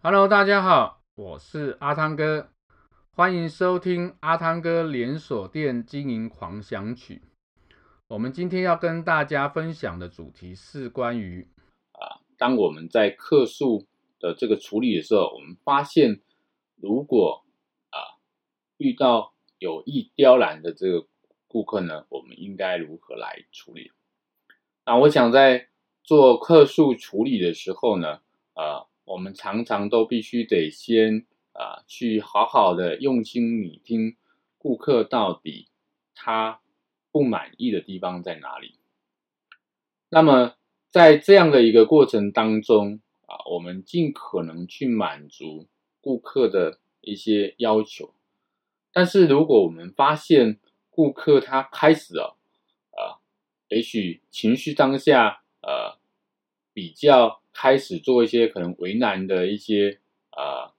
[0.00, 2.50] Hello，大家好，我是阿汤哥，
[3.10, 7.22] 欢迎收听阿汤哥连锁店经营狂想曲。
[8.06, 11.48] 我们今天要跟大家分享的主题是关于
[11.90, 13.88] 啊，当我们在客诉
[14.20, 16.20] 的这个处理的时候，我们发现
[16.76, 17.44] 如果
[17.90, 18.22] 啊
[18.76, 21.08] 遇到有意刁难的这个
[21.48, 23.90] 顾客呢，我们应该如何来处理？
[24.86, 25.70] 那我想在
[26.04, 28.20] 做客诉处理的时候呢，
[28.54, 28.86] 啊。
[29.08, 34.16] 我们常常都必须得先啊，去好好的用心聆听
[34.58, 35.68] 顾客到底
[36.14, 36.60] 他
[37.10, 38.74] 不满意的地方在哪里。
[40.10, 40.56] 那么
[40.90, 45.66] 在这样的一个过程当中啊，我们尽可能去满足
[46.02, 48.12] 顾客的一些要求。
[48.92, 52.36] 但是如果我们发现顾客他开始啊，
[52.90, 53.24] 啊，
[53.68, 55.98] 也许情绪当下呃
[56.74, 57.40] 比较。
[57.60, 59.98] 开始做一些可能为难的一些、
[60.30, 60.72] 呃、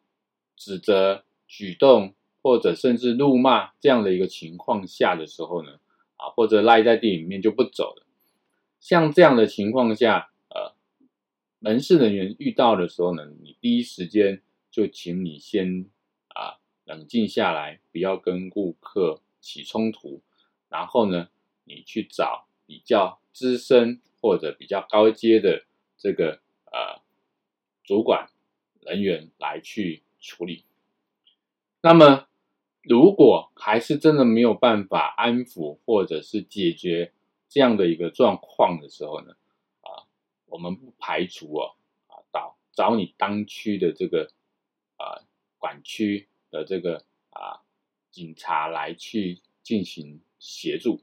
[0.56, 5.82] 指责举动，或者甚至怒骂这样的一个情况下的时候呢，
[6.16, 8.06] 啊，或者赖在店里面就不走了。
[8.80, 10.74] 像这样的情况下，呃，
[11.60, 15.86] 门市人员遇到的时候呢，你第一时间就请你先
[16.30, 20.22] 啊冷静下来，不要跟顾客起冲突，
[20.70, 21.28] 然后呢，
[21.66, 25.66] 你去找比较资深或者比较高阶的
[25.98, 26.40] 这个。
[27.90, 28.30] 主管
[28.82, 30.64] 人员来去处理。
[31.82, 32.28] 那么，
[32.84, 37.14] 如果还是真的没有办法安抚或者是解决
[37.48, 39.36] 这样的一个状况的时候呢，
[39.82, 40.06] 啊，
[40.46, 41.74] 我们不排除哦，
[42.06, 44.32] 啊，找找你当区的这个
[44.98, 45.26] 啊
[45.58, 47.66] 管区的这个啊
[48.12, 51.02] 警察来去进行协助。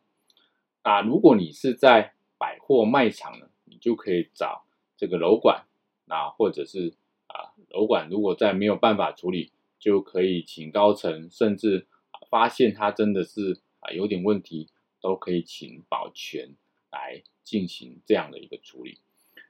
[0.83, 4.63] 啊，如果你是在百货卖场呢，你就可以找。
[4.99, 5.66] 这个楼管，
[6.09, 6.95] 那，或者是
[7.27, 11.89] 啊，楼管如果再没有办法处理，就可以请高层，甚至
[12.31, 14.69] 发现他真的是啊有点问题，
[15.01, 16.55] 都可以请保全
[16.91, 19.01] 来进行这样的一个处理。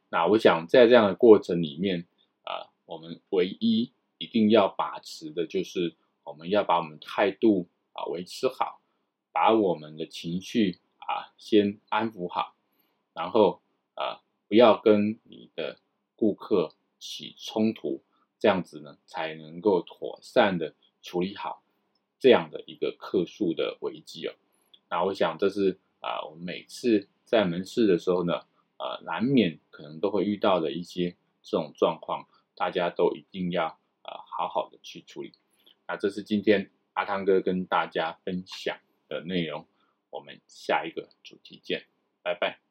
[0.09, 2.07] 那我想在这样的过程里面
[2.43, 5.95] 啊，我们唯一一定要把持的就是，
[6.25, 8.81] 我们要把我们态度啊维持好，
[9.31, 12.57] 把我们的情绪啊先安抚好，
[13.13, 13.61] 然后
[13.95, 14.23] 啊。
[14.49, 15.81] 不要跟你的
[16.17, 18.03] 顾客起冲突，
[18.39, 21.63] 这样子呢，才能够妥善的处理好
[22.19, 24.35] 这样的一个客诉的危机哦。
[24.89, 28.47] 那我想这是啊，我们每次在门市的时候呢，
[28.79, 33.67] 呃，难免可能都会遇到的一些这种状况，大家都一定要
[34.03, 35.33] 啊好好的去处理。
[35.87, 38.79] 那这是今天阿汤哥跟大家分享
[39.09, 39.67] 的内容，
[40.11, 41.87] 我们下一个主题见，
[42.23, 42.66] 拜拜。